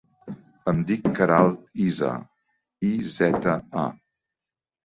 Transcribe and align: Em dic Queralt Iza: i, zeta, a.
Em 0.71 0.79
dic 0.91 1.03
Queralt 1.19 1.59
Iza: 1.89 2.15
i, 2.93 2.97
zeta, 3.19 3.57
a. 3.83 3.85